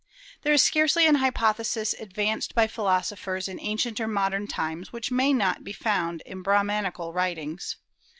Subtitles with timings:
[0.41, 5.31] There is scarcely an hypothesis advanced by philosophers in ancient or modern times, which may
[5.31, 7.75] not be found in the Brahmanical writings.